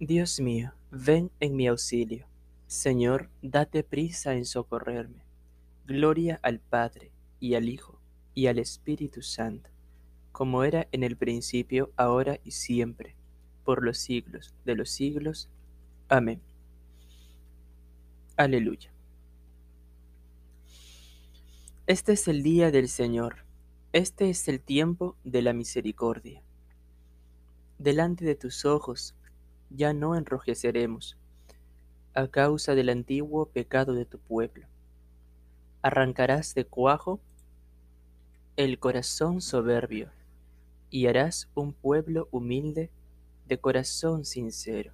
Dios 0.00 0.38
mío, 0.38 0.74
ven 0.92 1.32
en 1.40 1.56
mi 1.56 1.66
auxilio. 1.66 2.28
Señor, 2.68 3.30
date 3.42 3.82
prisa 3.82 4.34
en 4.34 4.44
socorrerme. 4.44 5.24
Gloria 5.86 6.38
al 6.44 6.60
Padre, 6.60 7.10
y 7.40 7.54
al 7.54 7.68
Hijo, 7.68 7.98
y 8.32 8.46
al 8.46 8.60
Espíritu 8.60 9.22
Santo, 9.22 9.70
como 10.30 10.62
era 10.62 10.86
en 10.92 11.02
el 11.02 11.16
principio, 11.16 11.90
ahora 11.96 12.38
y 12.44 12.52
siempre, 12.52 13.16
por 13.64 13.82
los 13.82 13.98
siglos 13.98 14.54
de 14.64 14.76
los 14.76 14.88
siglos. 14.88 15.48
Amén. 16.08 16.40
Aleluya. 18.36 18.92
Este 21.88 22.12
es 22.12 22.28
el 22.28 22.44
día 22.44 22.70
del 22.70 22.88
Señor, 22.88 23.44
este 23.92 24.30
es 24.30 24.46
el 24.46 24.60
tiempo 24.60 25.16
de 25.24 25.42
la 25.42 25.52
misericordia. 25.54 26.40
Delante 27.78 28.24
de 28.24 28.36
tus 28.36 28.64
ojos 28.64 29.16
ya 29.70 29.92
no 29.92 30.16
enrojeceremos 30.16 31.16
a 32.14 32.28
causa 32.28 32.74
del 32.74 32.88
antiguo 32.88 33.46
pecado 33.46 33.94
de 33.94 34.04
tu 34.04 34.18
pueblo. 34.18 34.66
Arrancarás 35.82 36.54
de 36.54 36.64
cuajo 36.64 37.20
el 38.56 38.78
corazón 38.78 39.40
soberbio 39.40 40.10
y 40.90 41.06
harás 41.06 41.48
un 41.54 41.72
pueblo 41.72 42.28
humilde 42.32 42.90
de 43.46 43.58
corazón 43.58 44.24
sincero. 44.24 44.92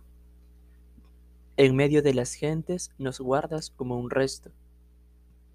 En 1.56 1.76
medio 1.76 2.02
de 2.02 2.14
las 2.14 2.34
gentes 2.34 2.90
nos 2.98 3.20
guardas 3.20 3.70
como 3.70 3.98
un 3.98 4.10
resto, 4.10 4.50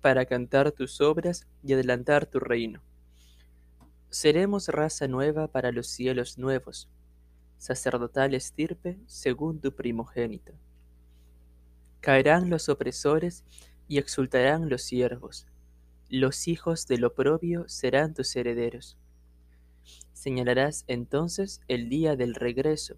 para 0.02 0.26
cantar 0.26 0.72
tus 0.72 1.02
obras 1.02 1.46
y 1.64 1.74
adelantar 1.74 2.26
tu 2.26 2.40
reino. 2.40 2.82
Seremos 4.10 4.70
raza 4.70 5.08
nueva 5.08 5.48
para 5.48 5.72
los 5.72 5.88
cielos 5.88 6.38
nuevos, 6.38 6.90
sacerdotal 7.60 8.34
estirpe 8.34 8.98
según 9.06 9.60
tu 9.60 9.76
primogénito. 9.76 10.54
Caerán 12.02 12.50
los 12.50 12.70
opresores 12.70 13.44
y 13.88 14.00
exultarán 14.00 14.70
los 14.70 14.82
siervos. 14.82 15.46
Los 16.10 16.48
hijos 16.48 16.88
del 16.88 17.06
oprobio 17.06 17.68
serán 17.68 18.14
tus 18.16 18.36
herederos. 18.36 18.98
Señalarás 20.14 20.86
entonces 20.88 21.62
el 21.68 21.90
día 21.90 22.16
del 22.16 22.34
regreso 22.34 22.96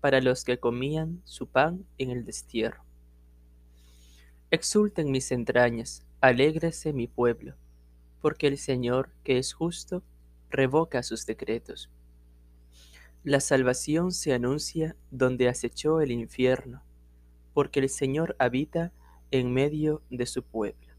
para 0.00 0.20
los 0.20 0.44
que 0.44 0.58
comían 0.58 1.20
su 1.24 1.48
pan 1.48 1.84
en 1.96 2.10
el 2.10 2.24
destierro. 2.24 2.84
Exulten 4.50 5.10
mis 5.10 5.32
entrañas, 5.32 6.06
alégrese 6.20 6.92
mi 6.92 7.06
pueblo, 7.06 7.54
porque 8.20 8.46
el 8.46 8.58
Señor, 8.58 9.10
que 9.24 9.38
es 9.38 9.52
justo, 9.52 10.02
revoca 10.50 11.02
sus 11.02 11.26
decretos. 11.26 11.90
La 13.28 13.40
salvación 13.40 14.10
se 14.10 14.32
anuncia 14.32 14.96
donde 15.10 15.50
acechó 15.50 16.00
el 16.00 16.12
infierno, 16.12 16.82
porque 17.52 17.78
el 17.78 17.90
Señor 17.90 18.34
habita 18.38 18.90
en 19.30 19.52
medio 19.52 20.00
de 20.08 20.24
su 20.24 20.42
pueblo. 20.42 20.94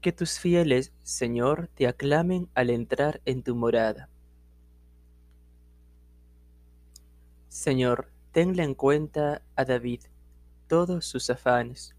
Que 0.00 0.12
tus 0.12 0.38
fieles, 0.38 0.94
Señor, 1.02 1.68
te 1.74 1.88
aclamen 1.88 2.48
al 2.54 2.70
entrar 2.70 3.20
en 3.26 3.42
tu 3.42 3.54
morada. 3.54 4.08
Señor, 7.48 8.10
tenle 8.32 8.62
en 8.62 8.74
cuenta 8.74 9.42
a 9.56 9.66
David 9.66 10.00
todos 10.68 11.04
sus 11.04 11.28
afanes, 11.28 11.94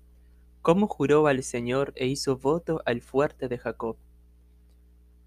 como 0.63 0.87
juró 0.87 1.27
al 1.27 1.43
Señor 1.43 1.93
e 1.95 2.07
hizo 2.07 2.37
voto 2.37 2.81
al 2.87 3.01
fuerte 3.01 3.47
de 3.47 3.59
Jacob 3.59 3.97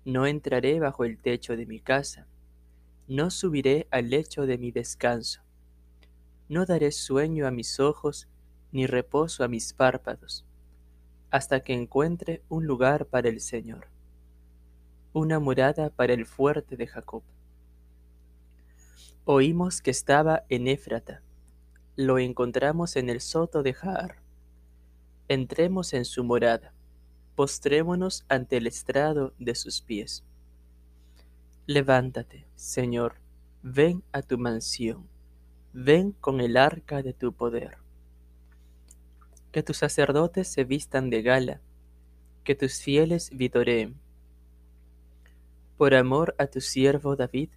no 0.05 0.27
entraré 0.27 0.81
bajo 0.81 1.05
el 1.05 1.19
techo 1.19 1.57
de 1.57 1.67
mi 1.67 1.81
casa, 1.81 2.27
no 3.09 3.31
subiré 3.31 3.87
al 3.91 4.11
lecho 4.11 4.47
de 4.47 4.59
mi 4.59 4.71
descanso, 4.71 5.43
no 6.49 6.67
daré 6.67 6.93
sueño 6.93 7.47
a 7.47 7.51
mis 7.51 7.81
ojos, 7.81 8.29
ni 8.71 8.87
reposo 8.87 9.45
a 9.45 9.49
mis 9.49 9.73
párpados, 9.73 10.45
hasta 11.31 11.61
que 11.61 11.73
encuentre 11.73 12.43
un 12.48 12.67
lugar 12.67 13.07
para 13.07 13.29
el 13.29 13.41
Señor, 13.41 13.89
una 15.13 15.39
morada 15.39 15.91
para 15.91 16.13
el 16.13 16.27
fuerte 16.27 16.77
de 16.77 16.87
Jacob. 16.87 17.23
Oímos 19.25 19.81
que 19.81 19.91
estaba 19.91 20.45
en 20.51 20.69
Éfrata, 20.69 21.23
lo 21.97 22.19
encontramos 22.19 22.97
en 22.97 23.09
el 23.09 23.20
soto 23.20 23.63
de 23.63 23.73
Jaar. 23.73 24.17
Entremos 25.29 25.95
en 25.95 26.05
su 26.05 26.25
morada 26.25 26.75
postrémonos 27.34 28.24
ante 28.28 28.56
el 28.56 28.67
estrado 28.67 29.34
de 29.39 29.55
sus 29.55 29.80
pies. 29.80 30.22
Levántate, 31.67 32.46
Señor, 32.55 33.17
ven 33.62 34.02
a 34.12 34.22
tu 34.22 34.39
mansión, 34.39 35.08
ven 35.72 36.12
con 36.12 36.40
el 36.40 36.56
arca 36.56 37.02
de 37.02 37.12
tu 37.12 37.33
poder. 37.33 37.78
Que 39.50 39.62
tus 39.62 39.78
sacerdotes 39.78 40.48
se 40.48 40.64
vistan 40.64 41.11
de 41.11 41.22
gala, 41.22 41.61
que 42.45 42.55
tus 42.55 42.80
fieles 42.80 43.30
vitoreen. 43.33 43.96
Por 45.77 45.95
amor 45.95 46.34
a 46.39 46.46
tu 46.46 46.61
siervo 46.61 47.16
David, 47.16 47.51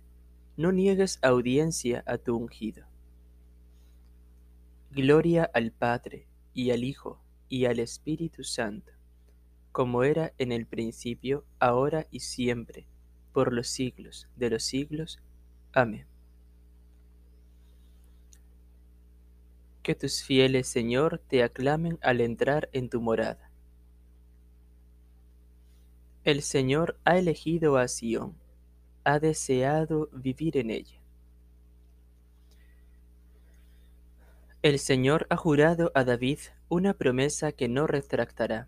no 0.55 0.71
niegues 0.71 1.19
audiencia 1.21 2.03
a 2.07 2.17
tu 2.17 2.35
ungido. 2.35 2.85
Gloria 4.91 5.49
al 5.53 5.71
Padre, 5.71 6.25
y 6.53 6.71
al 6.71 6.83
Hijo, 6.83 7.21
y 7.49 7.65
al 7.65 7.77
Espíritu 7.77 8.44
Santo 8.44 8.97
como 9.77 10.01
era 10.01 10.33
en 10.39 10.51
el 10.51 10.65
principio, 10.65 11.45
ahora 11.59 12.07
y 12.09 12.21
siempre, 12.21 12.88
por 13.31 13.53
los 13.53 13.67
siglos 13.67 14.27
de 14.35 14.49
los 14.49 14.63
siglos. 14.63 15.21
Amén. 15.71 16.07
Que 19.83 19.93
tus 19.93 20.23
fieles, 20.23 20.67
Señor, 20.67 21.21
te 21.27 21.43
aclamen 21.43 21.99
al 22.01 22.21
entrar 22.21 22.69
en 22.73 22.89
tu 22.89 23.01
morada. 23.01 23.51
El 26.23 26.41
Señor 26.41 26.99
ha 27.05 27.19
elegido 27.19 27.77
a 27.77 27.88
Sión, 27.88 28.33
ha 29.03 29.19
deseado 29.19 30.09
vivir 30.11 30.57
en 30.57 30.71
ella. 30.71 30.99
El 34.63 34.79
Señor 34.79 35.27
ha 35.29 35.38
jurado 35.38 35.91
a 35.94 36.03
David 36.03 36.39
una 36.67 36.95
promesa 36.95 37.51
que 37.51 37.67
no 37.67 37.85
retractará 37.85 38.67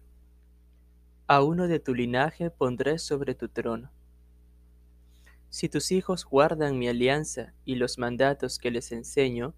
a 1.30 1.44
uno 1.44 1.68
de 1.68 1.80
tu 1.80 1.94
linaje 1.94 2.50
pondré 2.50 2.98
sobre 2.98 3.36
tu 3.36 3.50
trono. 3.50 3.92
Si 5.52 5.70
tus 5.70 5.92
hijos 5.92 6.26
guardan 6.26 6.80
mi 6.80 6.88
alianza 6.88 7.54
y 7.66 7.76
los 7.76 8.00
mandatos 8.00 8.58
que 8.58 8.72
les 8.72 8.92
enseño, 8.92 9.54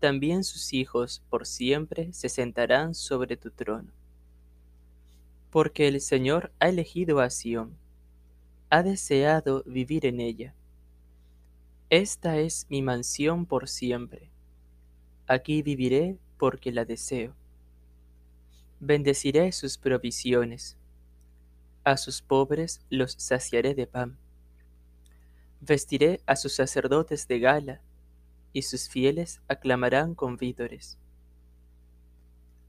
también 0.00 0.44
sus 0.44 0.74
hijos 0.74 1.22
por 1.30 1.46
siempre 1.46 2.12
se 2.12 2.28
sentarán 2.28 2.94
sobre 2.94 3.38
tu 3.38 3.50
trono. 3.50 3.90
Porque 5.48 5.88
el 5.88 6.02
Señor 6.02 6.52
ha 6.60 6.68
elegido 6.68 7.20
a 7.20 7.30
Sión, 7.30 7.78
ha 8.68 8.82
deseado 8.82 9.62
vivir 9.64 10.04
en 10.04 10.20
ella. 10.20 10.54
Esta 11.88 12.36
es 12.36 12.66
mi 12.68 12.82
mansión 12.82 13.46
por 13.46 13.66
siempre. 13.70 14.30
Aquí 15.26 15.62
viviré 15.62 16.18
porque 16.36 16.70
la 16.70 16.84
deseo. 16.84 17.34
Bendeciré 18.78 19.52
sus 19.52 19.78
provisiones 19.78 20.76
a 21.90 21.96
sus 21.96 22.20
pobres 22.20 22.82
los 22.90 23.14
saciaré 23.16 23.74
de 23.74 23.86
pan. 23.86 24.18
Vestiré 25.62 26.20
a 26.26 26.36
sus 26.36 26.52
sacerdotes 26.54 27.26
de 27.28 27.40
gala, 27.40 27.80
y 28.52 28.62
sus 28.62 28.90
fieles 28.90 29.40
aclamarán 29.48 30.14
con 30.14 30.36
vítores. 30.36 30.98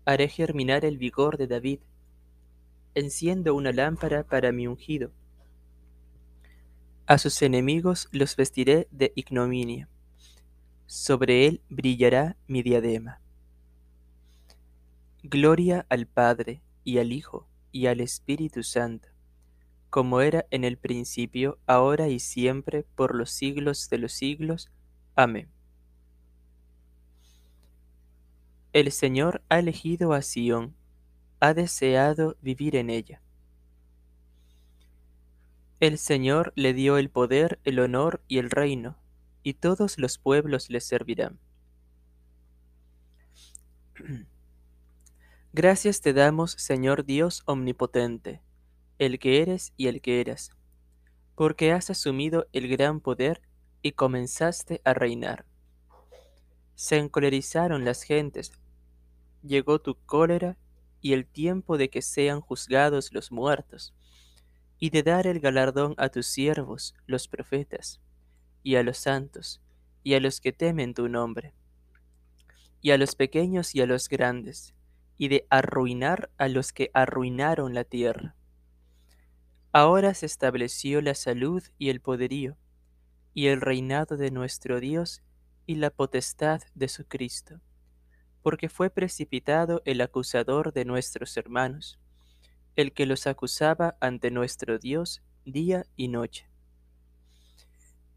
Haré 0.06 0.30
germinar 0.30 0.86
el 0.86 0.98
vigor 0.98 1.38
de 1.38 1.48
David, 1.48 1.80
enciendo 2.96 3.56
una 3.56 3.74
lámpara 3.74 4.24
para 4.24 4.54
mi 4.54 4.68
ungido. 4.68 5.12
A 7.06 7.18
sus 7.18 7.42
enemigos 7.42 8.08
los 8.14 8.38
vestiré 8.38 8.88
de 8.90 9.12
ignominia, 9.16 9.90
sobre 10.86 11.46
él 11.46 11.62
brillará 11.68 12.38
mi 12.48 12.64
diadema. 12.64 13.20
Gloria 15.24 15.86
al 15.90 16.08
Padre 16.08 16.62
y 16.86 17.00
al 17.00 17.12
Hijo 17.12 17.49
y 17.72 17.88
al 17.88 18.02
Espíritu 18.02 18.64
Santo, 18.64 19.10
como 19.90 20.22
era 20.22 20.46
en 20.52 20.64
el 20.64 20.78
principio, 20.78 21.60
ahora 21.66 22.10
y 22.10 22.20
siempre, 22.20 22.84
por 22.96 23.16
los 23.16 23.32
siglos 23.32 23.90
de 23.90 23.98
los 23.98 24.14
siglos. 24.14 24.70
Amén. 25.16 25.50
El 28.72 28.92
Señor 28.92 29.42
ha 29.50 29.58
elegido 29.58 30.14
a 30.14 30.22
Sión, 30.22 30.76
ha 31.40 31.54
deseado 31.56 32.38
vivir 32.42 32.76
en 32.76 32.92
ella. 32.92 33.22
El 35.80 35.98
Señor 35.98 36.54
le 36.56 36.74
dio 36.74 36.98
el 36.98 37.10
poder, 37.10 37.60
el 37.64 37.80
honor 37.80 38.22
y 38.28 38.38
el 38.38 38.52
reino, 38.52 38.98
y 39.44 39.54
todos 39.54 39.98
los 39.98 40.18
pueblos 40.18 40.70
le 40.70 40.82
servirán. 40.82 41.40
Gracias 45.52 46.02
te 46.02 46.14
damos, 46.14 46.52
Señor 46.52 47.06
Dios 47.06 47.42
omnipotente, 47.48 48.40
el 49.00 49.18
que 49.18 49.42
eres 49.42 49.74
y 49.78 49.88
el 49.88 50.00
que 50.00 50.22
eras, 50.22 50.52
porque 51.34 51.72
has 51.72 51.90
asumido 51.90 52.48
el 52.54 52.68
gran 52.68 53.00
poder 53.00 53.42
y 53.82 53.94
comenzaste 53.94 54.80
a 54.86 54.94
reinar. 54.94 55.48
Se 56.76 56.98
encolerizaron 56.98 57.84
las 57.84 58.04
gentes, 58.04 58.52
llegó 59.42 59.80
tu 59.80 59.96
cólera 60.06 60.56
y 61.02 61.14
el 61.14 61.26
tiempo 61.26 61.80
de 61.80 61.90
que 61.90 62.04
sean 62.04 62.42
juzgados 62.42 63.12
los 63.12 63.32
muertos, 63.32 63.96
y 64.78 64.92
de 64.92 65.02
dar 65.02 65.26
el 65.26 65.40
galardón 65.40 65.96
a 65.98 66.10
tus 66.10 66.28
siervos, 66.28 66.94
los 67.08 67.28
profetas, 67.28 68.00
y 68.62 68.76
a 68.76 68.84
los 68.84 69.00
santos, 69.00 69.62
y 70.04 70.14
a 70.14 70.20
los 70.20 70.42
que 70.42 70.52
temen 70.52 70.94
tu 70.94 71.10
nombre, 71.10 71.56
y 72.82 72.92
a 72.92 73.00
los 73.00 73.16
pequeños 73.16 73.74
y 73.74 73.82
a 73.82 73.88
los 73.88 74.10
grandes, 74.10 74.76
y 75.20 75.28
de 75.28 75.46
arruinar 75.50 76.32
a 76.38 76.48
los 76.48 76.72
que 76.74 76.90
arruinaron 76.94 77.76
la 77.76 77.84
tierra. 77.84 78.36
Ahora 79.74 80.14
se 80.14 80.26
estableció 80.26 81.02
la 81.02 81.14
salud 81.14 81.62
y 81.78 81.90
el 81.90 82.00
poderío, 82.00 82.58
y 83.34 83.48
el 83.48 83.60
reinado 83.60 84.16
de 84.16 84.32
nuestro 84.32 84.80
Dios 84.80 85.22
y 85.68 85.76
la 85.76 85.90
potestad 85.92 86.62
de 86.74 86.88
su 86.88 87.06
Cristo, 87.06 87.60
porque 88.42 88.70
fue 88.70 88.90
precipitado 88.90 89.82
el 89.84 90.00
acusador 90.00 90.72
de 90.72 90.86
nuestros 90.86 91.36
hermanos, 91.36 92.00
el 92.78 92.94
que 92.94 93.06
los 93.06 93.28
acusaba 93.28 93.98
ante 94.00 94.32
nuestro 94.32 94.80
Dios 94.80 95.22
día 95.44 95.86
y 95.98 96.08
noche. 96.08 96.50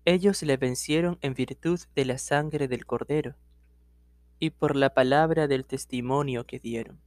Ellos 0.04 0.40
le 0.44 0.56
vencieron 0.56 1.18
en 1.20 1.34
virtud 1.34 1.80
de 1.96 2.04
la 2.04 2.18
sangre 2.18 2.68
del 2.68 2.86
Cordero, 2.86 3.34
y 4.42 4.50
por 4.50 4.74
la 4.74 4.92
palabra 4.92 5.46
del 5.46 5.64
testimonio 5.64 6.46
que 6.48 6.58
dieron, 6.58 7.00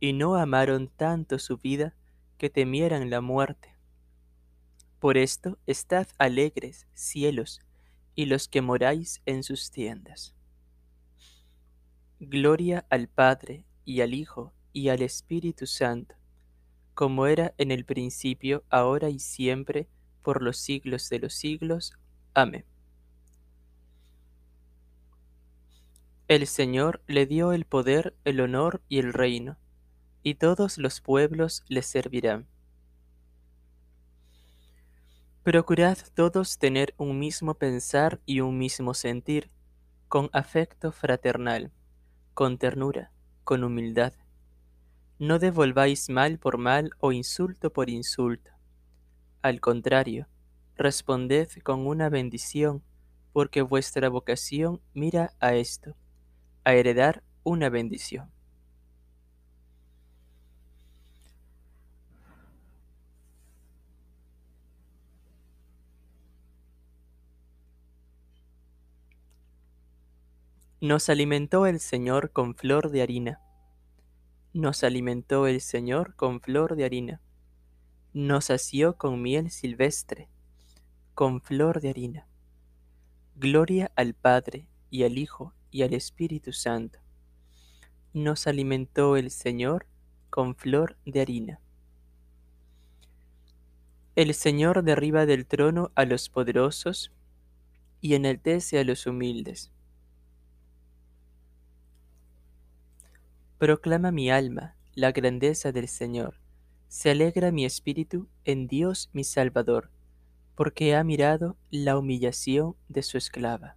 y 0.00 0.14
no 0.14 0.36
amaron 0.36 0.88
tanto 0.88 1.38
su 1.38 1.58
vida 1.58 1.94
que 2.38 2.48
temieran 2.48 3.10
la 3.10 3.20
muerte. 3.20 3.76
Por 4.98 5.18
esto 5.18 5.58
estad 5.66 6.06
alegres, 6.16 6.86
cielos, 6.94 7.60
y 8.14 8.24
los 8.24 8.48
que 8.48 8.62
moráis 8.62 9.20
en 9.26 9.42
sus 9.42 9.70
tiendas. 9.70 10.34
Gloria 12.18 12.86
al 12.88 13.08
Padre, 13.08 13.66
y 13.84 14.00
al 14.00 14.14
Hijo, 14.14 14.54
y 14.72 14.88
al 14.88 15.02
Espíritu 15.02 15.66
Santo, 15.66 16.14
como 16.94 17.26
era 17.26 17.52
en 17.58 17.70
el 17.70 17.84
principio, 17.84 18.64
ahora 18.70 19.10
y 19.10 19.18
siempre, 19.18 19.86
por 20.22 20.40
los 20.40 20.56
siglos 20.56 21.10
de 21.10 21.18
los 21.18 21.34
siglos. 21.34 21.92
Amén. 22.32 22.71
El 26.32 26.46
Señor 26.46 27.02
le 27.06 27.26
dio 27.26 27.52
el 27.52 27.66
poder, 27.66 28.16
el 28.24 28.40
honor 28.40 28.80
y 28.88 29.00
el 29.00 29.12
reino, 29.12 29.58
y 30.22 30.36
todos 30.36 30.78
los 30.78 31.02
pueblos 31.02 31.62
le 31.68 31.82
servirán. 31.82 32.46
Procurad 35.42 35.98
todos 36.14 36.56
tener 36.56 36.94
un 36.96 37.18
mismo 37.18 37.52
pensar 37.52 38.22
y 38.24 38.40
un 38.40 38.56
mismo 38.56 38.94
sentir, 38.94 39.50
con 40.08 40.30
afecto 40.32 40.90
fraternal, 40.90 41.70
con 42.32 42.56
ternura, 42.56 43.12
con 43.44 43.62
humildad. 43.62 44.14
No 45.18 45.38
devolváis 45.38 46.08
mal 46.08 46.38
por 46.38 46.56
mal 46.56 46.92
o 46.98 47.12
insulto 47.12 47.74
por 47.74 47.90
insulto. 47.90 48.52
Al 49.42 49.60
contrario, 49.60 50.28
responded 50.76 51.50
con 51.62 51.86
una 51.86 52.08
bendición, 52.08 52.82
porque 53.34 53.60
vuestra 53.60 54.08
vocación 54.08 54.80
mira 54.94 55.34
a 55.38 55.56
esto 55.56 55.94
a 56.64 56.74
heredar 56.74 57.22
una 57.44 57.68
bendición. 57.68 58.30
Nos 70.80 71.08
alimentó 71.08 71.66
el 71.66 71.78
Señor 71.78 72.32
con 72.32 72.56
flor 72.56 72.90
de 72.90 73.02
harina. 73.02 73.40
Nos 74.52 74.82
alimentó 74.82 75.46
el 75.46 75.60
Señor 75.60 76.16
con 76.16 76.40
flor 76.40 76.74
de 76.74 76.84
harina. 76.84 77.20
Nos 78.12 78.46
sació 78.46 78.96
con 78.96 79.22
miel 79.22 79.50
silvestre, 79.50 80.28
con 81.14 81.40
flor 81.40 81.80
de 81.80 81.90
harina. 81.90 82.26
Gloria 83.36 83.92
al 83.94 84.14
Padre 84.14 84.66
y 84.90 85.04
al 85.04 85.18
Hijo 85.18 85.54
y 85.72 85.82
al 85.82 85.94
Espíritu 85.94 86.52
Santo. 86.52 87.00
Nos 88.12 88.46
alimentó 88.46 89.16
el 89.16 89.32
Señor 89.32 89.86
con 90.30 90.54
flor 90.54 90.96
de 91.04 91.22
harina. 91.22 91.60
El 94.14 94.34
Señor 94.34 94.84
derriba 94.84 95.26
del 95.26 95.46
trono 95.46 95.90
a 95.94 96.04
los 96.04 96.28
poderosos 96.28 97.10
y 98.00 98.14
enaltece 98.14 98.78
a 98.78 98.84
los 98.84 99.06
humildes. 99.06 99.72
Proclama 103.58 104.12
mi 104.12 104.30
alma 104.30 104.76
la 104.94 105.12
grandeza 105.12 105.72
del 105.72 105.88
Señor. 105.88 106.38
Se 106.88 107.10
alegra 107.10 107.50
mi 107.50 107.64
espíritu 107.64 108.28
en 108.44 108.66
Dios 108.66 109.08
mi 109.14 109.24
Salvador, 109.24 109.90
porque 110.54 110.94
ha 110.94 111.02
mirado 111.02 111.56
la 111.70 111.96
humillación 111.96 112.76
de 112.88 113.02
su 113.02 113.16
esclava. 113.16 113.76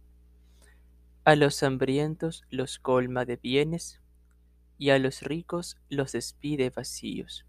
A 1.23 1.35
los 1.35 1.61
hambrientos 1.61 2.45
los 2.49 2.79
colma 2.79 3.25
de 3.25 3.35
bienes, 3.35 4.01
y 4.79 4.89
a 4.89 4.97
los 4.97 5.21
ricos 5.21 5.77
los 5.87 6.13
despide 6.13 6.71
vacíos. 6.71 7.45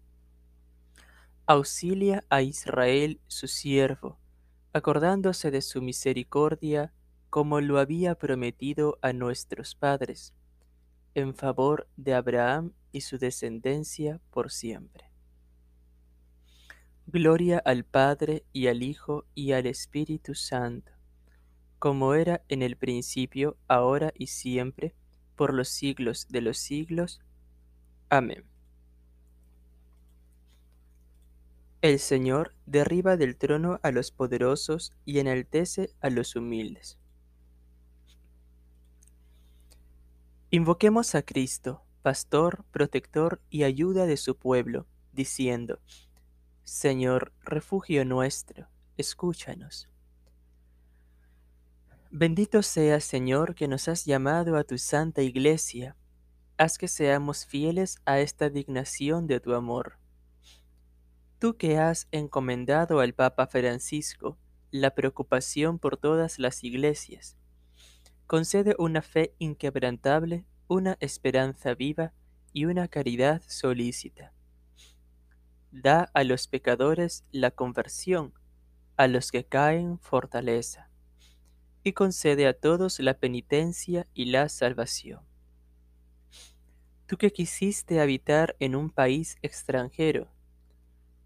Auxilia 1.47 2.23
a 2.29 2.43
Israel 2.43 3.19
su 3.25 3.47
siervo, 3.47 4.19
acordándose 4.73 5.49
de 5.49 5.63
su 5.63 5.81
misericordia, 5.81 6.93
como 7.31 7.61
lo 7.61 7.79
había 7.79 8.13
prometido 8.13 8.99
a 9.01 9.11
nuestros 9.11 9.73
padres, 9.73 10.35
en 11.15 11.33
favor 11.33 11.87
de 11.97 12.13
Abraham 12.13 12.73
y 12.91 13.01
su 13.01 13.17
descendencia 13.17 14.21
por 14.29 14.51
siempre. 14.51 15.09
Gloria 17.07 17.57
al 17.57 17.85
Padre 17.85 18.45
y 18.53 18.67
al 18.67 18.83
Hijo 18.83 19.25
y 19.33 19.53
al 19.53 19.65
Espíritu 19.65 20.35
Santo 20.35 20.92
como 21.83 22.13
era 22.13 22.45
en 22.47 22.61
el 22.61 22.77
principio, 22.77 23.57
ahora 23.67 24.13
y 24.17 24.27
siempre, 24.27 24.95
por 25.35 25.53
los 25.53 25.67
siglos 25.67 26.29
de 26.29 26.39
los 26.39 26.57
siglos. 26.57 27.19
Amén. 28.07 28.45
El 31.81 31.99
Señor 31.99 32.55
derriba 32.65 33.17
del 33.17 33.35
trono 33.35 33.81
a 33.83 33.91
los 33.91 34.11
poderosos 34.11 34.93
y 35.03 35.19
enaltece 35.19 35.93
a 35.99 36.09
los 36.09 36.37
humildes. 36.37 36.97
Invoquemos 40.51 41.15
a 41.15 41.23
Cristo, 41.23 41.83
pastor, 42.01 42.63
protector 42.71 43.41
y 43.49 43.63
ayuda 43.63 44.05
de 44.05 44.15
su 44.15 44.37
pueblo, 44.37 44.87
diciendo, 45.11 45.81
Señor, 46.63 47.33
refugio 47.43 48.05
nuestro, 48.05 48.69
escúchanos. 48.95 49.89
Bendito 52.15 52.61
seas, 52.61 53.05
Señor, 53.05 53.55
que 53.55 53.67
nos 53.67 53.87
has 53.87 54.05
llamado 54.05 54.55
a 54.55 54.63
tu 54.63 54.77
santa 54.77 55.23
iglesia. 55.23 55.97
Haz 56.59 56.77
que 56.77 56.87
seamos 56.87 57.47
fieles 57.47 57.97
a 58.05 58.19
esta 58.19 58.51
dignación 58.51 59.25
de 59.25 59.39
tu 59.39 59.55
amor. 59.55 59.97
Tú 61.39 61.57
que 61.57 61.79
has 61.79 62.07
encomendado 62.11 62.99
al 62.99 63.15
Papa 63.15 63.47
Francisco 63.47 64.37
la 64.69 64.93
preocupación 64.93 65.79
por 65.79 65.97
todas 65.97 66.37
las 66.37 66.63
iglesias, 66.63 67.35
concede 68.27 68.75
una 68.77 69.01
fe 69.01 69.33
inquebrantable, 69.39 70.45
una 70.67 70.97
esperanza 70.99 71.73
viva 71.73 72.13
y 72.51 72.65
una 72.65 72.87
caridad 72.89 73.41
solícita. 73.47 74.33
Da 75.71 76.11
a 76.13 76.23
los 76.23 76.47
pecadores 76.47 77.25
la 77.31 77.49
conversión, 77.49 78.35
a 78.97 79.07
los 79.07 79.31
que 79.31 79.45
caen 79.45 79.97
fortaleza 79.97 80.92
y 81.83 81.93
concede 81.93 82.47
a 82.47 82.53
todos 82.53 82.99
la 82.99 83.15
penitencia 83.15 84.07
y 84.13 84.25
la 84.25 84.49
salvación. 84.49 85.21
Tú 87.05 87.17
que 87.17 87.31
quisiste 87.31 87.99
habitar 87.99 88.55
en 88.59 88.75
un 88.75 88.89
país 88.89 89.37
extranjero, 89.41 90.31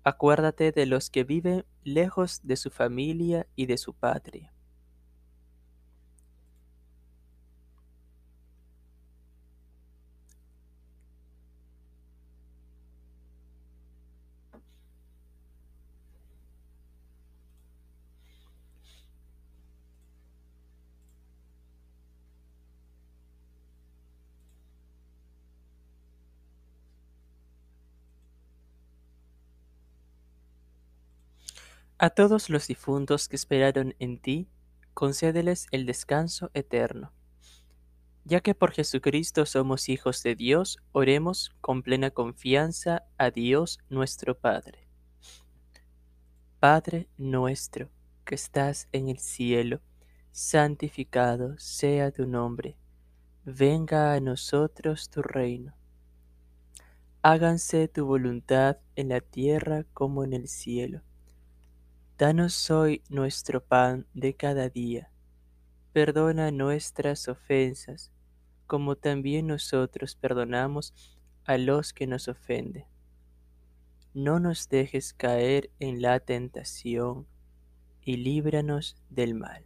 acuérdate 0.03 0.71
de 0.71 0.85
los 0.85 1.09
que 1.09 1.23
viven 1.23 1.65
lejos 1.83 2.41
de 2.43 2.55
su 2.55 2.71
familia 2.71 3.47
y 3.55 3.67
de 3.67 3.77
su 3.77 3.93
patria. 3.93 4.56
A 31.99 32.11
todos 32.11 32.51
los 32.51 32.67
difuntos 32.67 33.27
que 33.27 33.35
esperaron 33.35 33.95
en 33.97 34.19
ti, 34.19 34.47
concédeles 34.93 35.65
el 35.71 35.87
descanso 35.87 36.51
eterno. 36.53 37.11
Ya 38.23 38.41
que 38.41 38.53
por 38.53 38.71
Jesucristo 38.71 39.47
somos 39.47 39.89
hijos 39.89 40.21
de 40.21 40.35
Dios, 40.35 40.77
oremos 40.91 41.55
con 41.59 41.81
plena 41.81 42.11
confianza 42.11 43.07
a 43.17 43.31
Dios 43.31 43.79
nuestro 43.89 44.37
Padre. 44.37 44.87
Padre 46.59 47.09
nuestro 47.17 47.89
que 48.25 48.35
estás 48.35 48.89
en 48.91 49.09
el 49.09 49.17
cielo, 49.17 49.81
santificado 50.31 51.57
sea 51.57 52.11
tu 52.11 52.27
nombre. 52.27 52.77
Venga 53.43 54.13
a 54.13 54.19
nosotros 54.19 55.09
tu 55.09 55.23
reino. 55.23 55.73
Háganse 57.23 57.87
tu 57.87 58.05
voluntad 58.05 58.77
en 58.95 59.09
la 59.09 59.19
tierra 59.19 59.83
como 59.93 60.23
en 60.23 60.33
el 60.33 60.47
cielo. 60.47 61.01
Danos 62.17 62.71
hoy 62.71 63.03
nuestro 63.09 63.63
pan 63.63 64.07
de 64.15 64.35
cada 64.35 64.69
día. 64.69 65.11
Perdona 65.93 66.49
nuestras 66.49 67.27
ofensas 67.27 68.11
como 68.65 68.95
también 68.95 69.45
nosotros 69.45 70.15
perdonamos 70.15 70.95
a 71.45 71.59
los 71.59 71.93
que 71.93 72.07
nos 72.07 72.27
ofenden. 72.27 72.85
No 74.15 74.39
nos 74.39 74.67
dejes 74.67 75.13
caer 75.13 75.69
en 75.79 76.01
la 76.01 76.19
tentación 76.19 77.27
y 78.01 78.17
líbranos 78.17 78.97
del 79.11 79.35
mal. 79.35 79.63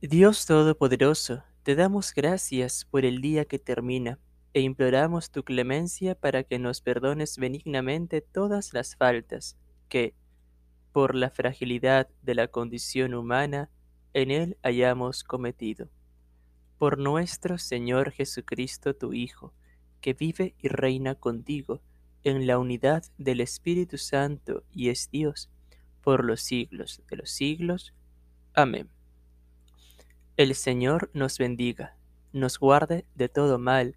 Dios 0.00 0.46
Todopoderoso, 0.46 1.44
te 1.64 1.74
damos 1.74 2.14
gracias 2.14 2.86
por 2.86 3.04
el 3.04 3.20
día 3.20 3.44
que 3.44 3.58
termina 3.58 4.18
e 4.58 4.60
imploramos 4.60 5.30
tu 5.30 5.44
clemencia 5.44 6.16
para 6.16 6.42
que 6.42 6.58
nos 6.58 6.80
perdones 6.80 7.38
benignamente 7.38 8.20
todas 8.20 8.72
las 8.72 8.96
faltas 8.96 9.56
que, 9.88 10.16
por 10.90 11.14
la 11.14 11.30
fragilidad 11.30 12.08
de 12.22 12.34
la 12.34 12.48
condición 12.48 13.14
humana, 13.14 13.70
en 14.14 14.32
él 14.32 14.58
hayamos 14.64 15.22
cometido. 15.22 15.90
Por 16.76 16.98
nuestro 16.98 17.56
Señor 17.56 18.10
Jesucristo, 18.10 18.96
tu 18.96 19.12
Hijo, 19.12 19.54
que 20.00 20.12
vive 20.12 20.56
y 20.58 20.66
reina 20.66 21.14
contigo 21.14 21.80
en 22.24 22.48
la 22.48 22.58
unidad 22.58 23.04
del 23.16 23.40
Espíritu 23.40 23.96
Santo 23.96 24.64
y 24.72 24.88
es 24.88 25.08
Dios, 25.08 25.50
por 26.02 26.24
los 26.24 26.40
siglos 26.40 27.00
de 27.08 27.16
los 27.16 27.30
siglos. 27.30 27.94
Amén. 28.54 28.90
El 30.36 30.56
Señor 30.56 31.12
nos 31.14 31.38
bendiga, 31.38 31.96
nos 32.32 32.58
guarde 32.58 33.06
de 33.14 33.28
todo 33.28 33.60
mal 33.60 33.96